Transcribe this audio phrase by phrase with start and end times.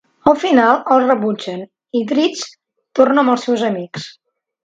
[0.29, 1.61] Al final el rebutgen
[2.01, 2.57] i Drizzt
[3.01, 4.09] torna amb els seus amics.